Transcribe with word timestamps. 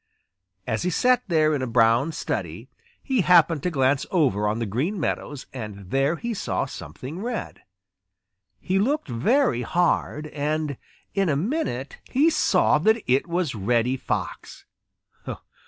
As 0.65 0.81
he 0.81 0.89
sat 0.89 1.21
there 1.27 1.53
in 1.53 1.61
a 1.61 1.67
brown 1.67 2.11
study, 2.11 2.71
he 3.03 3.21
happened 3.21 3.61
to 3.61 3.69
glance 3.69 4.03
over 4.09 4.47
on 4.47 4.57
the 4.57 4.65
Green 4.65 4.99
Meadows 4.99 5.45
and 5.53 5.91
there 5.91 6.15
he 6.15 6.33
saw 6.33 6.65
something 6.65 7.21
red. 7.21 7.61
He 8.59 8.79
looked 8.79 9.07
very 9.07 9.61
hard, 9.61 10.25
and 10.25 10.77
in 11.13 11.29
a 11.29 11.35
minute 11.35 11.99
he 12.09 12.31
saw 12.31 12.79
that 12.79 13.03
it 13.05 13.27
was 13.27 13.53
Reddy 13.53 13.95
Fox. 13.95 14.65